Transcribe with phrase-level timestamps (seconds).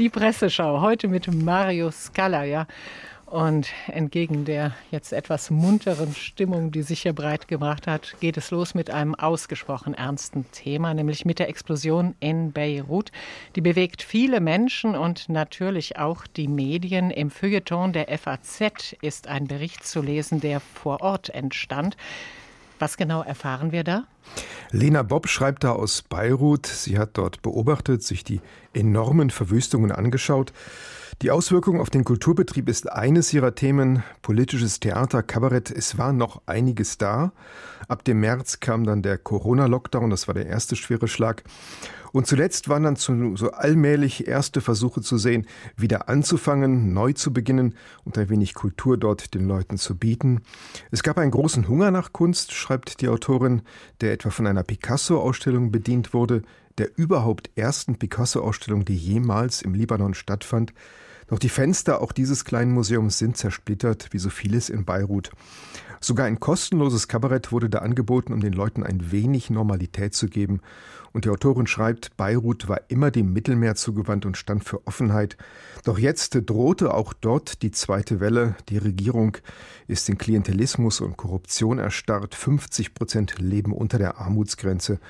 [0.00, 2.66] Die Presseschau heute mit Mario Scala, ja.
[3.26, 8.50] Und entgegen der jetzt etwas munteren Stimmung, die sich hier breit gebracht hat, geht es
[8.50, 13.12] los mit einem ausgesprochen ernsten Thema, nämlich mit der Explosion in Beirut.
[13.56, 17.10] Die bewegt viele Menschen und natürlich auch die Medien.
[17.10, 21.98] Im Feuilleton der FAZ ist ein Bericht zu lesen, der vor Ort entstand.
[22.80, 24.04] Was genau erfahren wir da?
[24.70, 26.66] Lena Bob schreibt da aus Beirut.
[26.66, 28.40] Sie hat dort beobachtet, sich die
[28.72, 30.54] enormen Verwüstungen angeschaut.
[31.22, 34.02] Die Auswirkung auf den Kulturbetrieb ist eines ihrer Themen.
[34.22, 37.32] Politisches Theater, Kabarett, es war noch einiges da.
[37.88, 41.44] Ab dem März kam dann der Corona-Lockdown, das war der erste schwere Schlag.
[42.12, 47.74] Und zuletzt waren dann so allmählich erste Versuche zu sehen, wieder anzufangen, neu zu beginnen
[48.04, 50.40] und ein wenig Kultur dort den Leuten zu bieten.
[50.90, 53.60] Es gab einen großen Hunger nach Kunst, schreibt die Autorin,
[54.00, 56.40] der etwa von einer Picasso-Ausstellung bedient wurde,
[56.78, 60.72] der überhaupt ersten Picasso-Ausstellung, die jemals im Libanon stattfand.
[61.30, 65.30] Doch die Fenster auch dieses kleinen Museums sind zersplittert, wie so vieles in Beirut.
[66.02, 70.60] Sogar ein kostenloses Kabarett wurde da angeboten, um den Leuten ein wenig Normalität zu geben.
[71.12, 75.36] Und die Autorin schreibt, Beirut war immer dem Mittelmeer zugewandt und stand für Offenheit.
[75.84, 78.54] Doch jetzt drohte auch dort die zweite Welle.
[78.70, 79.36] Die Regierung
[79.88, 82.34] ist in Klientelismus und Korruption erstarrt.
[82.34, 85.00] 50 Prozent leben unter der Armutsgrenze.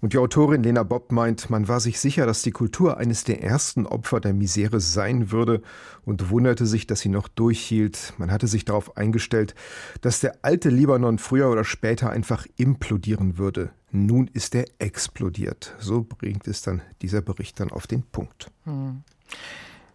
[0.00, 3.42] Und die Autorin Lena Bob meint, man war sich sicher, dass die Kultur eines der
[3.42, 5.60] ersten Opfer der Misere sein würde
[6.06, 8.14] und wunderte sich, dass sie noch durchhielt.
[8.16, 9.54] Man hatte sich darauf eingestellt,
[10.00, 13.70] dass der alte Libanon früher oder später einfach implodieren würde.
[13.90, 15.74] Nun ist er explodiert.
[15.78, 18.50] So bringt es dann dieser Bericht dann auf den Punkt.
[18.64, 19.02] Hm.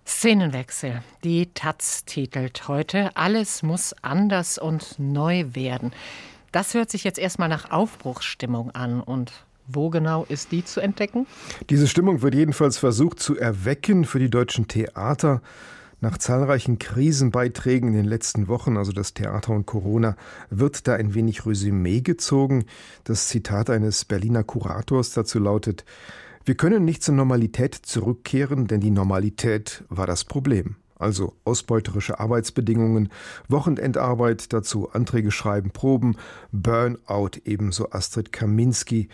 [0.05, 1.01] Szenenwechsel.
[1.23, 5.91] Die Taz titelt heute Alles muss anders und neu werden.
[6.51, 9.31] Das hört sich jetzt erstmal nach Aufbruchsstimmung an und
[9.67, 11.25] wo genau ist die zu entdecken?
[11.69, 15.41] Diese Stimmung wird jedenfalls versucht zu erwecken für die deutschen Theater.
[16.05, 20.15] Nach zahlreichen Krisenbeiträgen in den letzten Wochen, also das Theater und Corona,
[20.51, 22.65] wird da ein wenig Resümee gezogen.
[23.05, 25.83] Das Zitat eines Berliner Kurators dazu lautet,
[26.45, 33.09] wir können nicht zur Normalität zurückkehren, denn die Normalität war das Problem also ausbeuterische Arbeitsbedingungen,
[33.47, 36.17] Wochenendarbeit, dazu Anträge schreiben, Proben,
[36.51, 39.09] Burnout, ebenso Astrid Kaminski.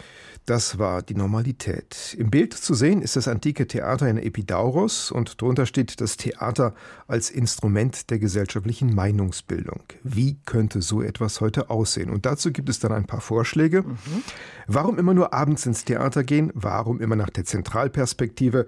[0.45, 2.15] Das war die Normalität.
[2.17, 6.73] Im Bild zu sehen ist das antike Theater in Epidauros und drunter steht das Theater
[7.07, 9.83] als Instrument der gesellschaftlichen Meinungsbildung.
[10.03, 12.09] Wie könnte so etwas heute aussehen?
[12.09, 13.83] Und dazu gibt es dann ein paar Vorschläge.
[13.83, 14.23] Mhm.
[14.67, 16.51] Warum immer nur abends ins Theater gehen?
[16.53, 18.65] Warum immer nach der Zentralperspektive?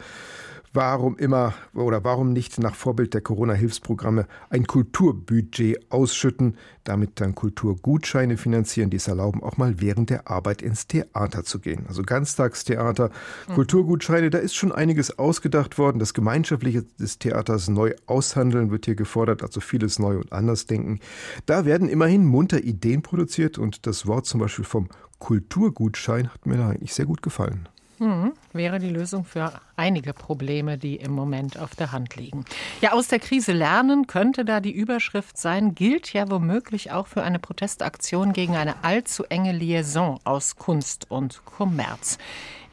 [0.75, 8.37] Warum immer oder warum nicht nach Vorbild der Corona-Hilfsprogramme ein Kulturbudget ausschütten, damit dann Kulturgutscheine
[8.37, 11.85] finanzieren, die es erlauben, auch mal während der Arbeit ins Theater zu gehen.
[11.87, 13.11] Also Ganztagstheater,
[13.49, 13.53] mhm.
[13.53, 15.99] Kulturgutscheine, da ist schon einiges ausgedacht worden.
[15.99, 20.99] Das Gemeinschaftliche des Theaters neu aushandeln wird hier gefordert, also vieles neu und anders denken.
[21.45, 24.89] Da werden immerhin munter Ideen produziert und das Wort zum Beispiel vom
[25.19, 27.69] Kulturgutschein hat mir da eigentlich sehr gut gefallen.
[28.03, 32.43] Hm, wäre die Lösung für einige Probleme, die im Moment auf der Hand liegen.
[32.81, 37.23] Ja, aus der Krise lernen könnte da die Überschrift sein, gilt ja womöglich auch für
[37.23, 42.17] eine Protestaktion gegen eine allzu enge Liaison aus Kunst und Kommerz.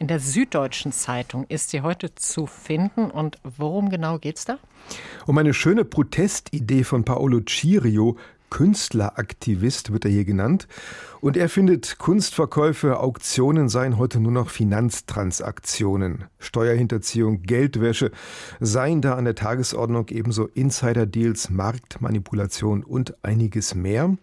[0.00, 3.08] In der Süddeutschen Zeitung ist sie heute zu finden.
[3.08, 4.58] Und worum genau geht's da?
[5.26, 8.16] Um eine schöne Protestidee von Paolo Cirio,
[8.50, 10.69] Künstleraktivist wird er hier genannt.
[11.21, 16.25] Und er findet, Kunstverkäufe, Auktionen seien heute nur noch Finanztransaktionen.
[16.38, 18.10] Steuerhinterziehung, Geldwäsche
[18.59, 24.16] seien da an der Tagesordnung ebenso Insider-Deals, Marktmanipulation und einiges mehr.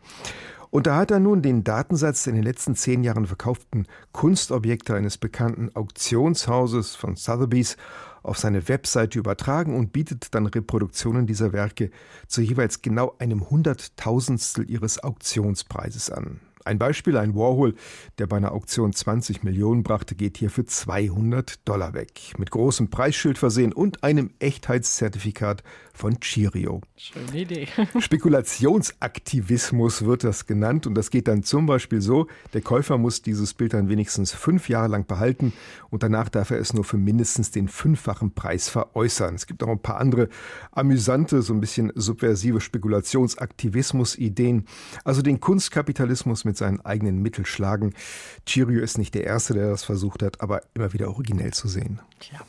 [0.69, 4.95] Und da hat er nun den Datensatz der in den letzten zehn Jahren verkauften Kunstobjekte
[4.95, 7.77] eines bekannten Auktionshauses von Sotheby's
[8.23, 11.91] auf seine Webseite übertragen und bietet dann Reproduktionen dieser Werke
[12.27, 16.41] zu jeweils genau einem Hunderttausendstel ihres Auktionspreises an.
[16.67, 17.75] Ein Beispiel, ein Warhol,
[18.19, 22.33] der bei einer Auktion 20 Millionen brachte, geht hier für 200 Dollar weg.
[22.37, 26.81] Mit großem Preisschild versehen und einem Echtheitszertifikat von Chirio.
[26.95, 27.67] Schöne Idee.
[27.99, 33.53] Spekulationsaktivismus wird das genannt und das geht dann zum Beispiel so, der Käufer muss dieses
[33.53, 35.53] Bild dann wenigstens fünf Jahre lang behalten
[35.89, 39.35] und danach darf er es nur für mindestens den fünffachen Preis veräußern.
[39.35, 40.27] Es gibt auch ein paar andere
[40.71, 44.65] amüsante, so ein bisschen subversive Spekulationsaktivismus-Ideen.
[45.03, 47.93] Also den Kunstkapitalismus mit seinen eigenen Mitteln schlagen.
[48.45, 51.99] Chirio ist nicht der Erste, der das versucht hat, aber immer wieder originell zu sehen.
[52.19, 52.39] Tja.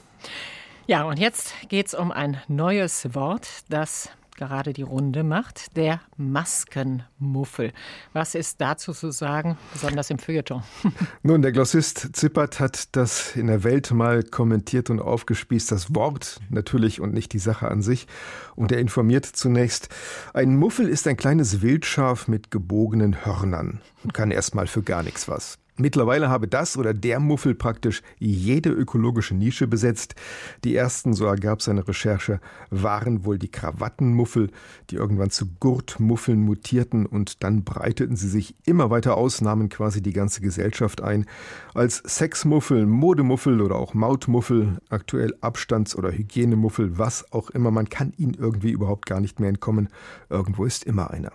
[0.86, 4.08] Ja, und jetzt geht es um ein neues Wort, das
[4.38, 7.72] gerade die Runde macht, der Maskenmuffel.
[8.14, 10.62] Was ist dazu zu sagen, besonders im Feuilleton?
[11.22, 16.40] Nun, der Glossist Zippert hat das in der Welt mal kommentiert und aufgespießt, das Wort
[16.48, 18.06] natürlich und nicht die Sache an sich.
[18.54, 19.88] Und er informiert zunächst,
[20.32, 25.28] ein Muffel ist ein kleines Wildschaf mit gebogenen Hörnern und kann erstmal für gar nichts
[25.28, 25.58] was.
[25.80, 30.16] Mittlerweile habe das oder der Muffel praktisch jede ökologische Nische besetzt.
[30.64, 32.40] Die ersten, so ergab seine Recherche,
[32.70, 34.50] waren wohl die Krawattenmuffel,
[34.90, 40.02] die irgendwann zu Gurtmuffeln mutierten und dann breiteten sie sich immer weiter aus, nahmen quasi
[40.02, 41.26] die ganze Gesellschaft ein.
[41.74, 48.12] Als Sexmuffel, Modemuffel oder auch Mautmuffel, aktuell Abstands- oder Hygienemuffel, was auch immer, man kann
[48.16, 49.90] ihnen irgendwie überhaupt gar nicht mehr entkommen.
[50.28, 51.30] Irgendwo ist immer einer.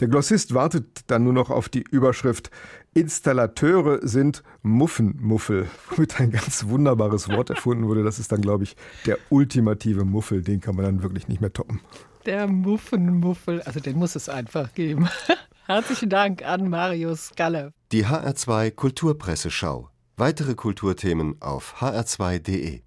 [0.00, 2.50] Der Glossist wartet dann nur noch auf die Überschrift
[2.96, 8.02] Installateure sind Muffenmuffel, womit ein ganz wunderbares Wort erfunden wurde.
[8.02, 8.74] Das ist dann, glaube ich,
[9.04, 10.42] der ultimative Muffel.
[10.42, 11.80] Den kann man dann wirklich nicht mehr toppen.
[12.24, 15.08] Der Muffenmuffel, also den muss es einfach geben.
[15.66, 17.74] Herzlichen Dank an Marius Galle.
[17.92, 19.90] Die HR2 Kulturpresseschau.
[20.16, 22.85] Weitere Kulturthemen auf hr2.de.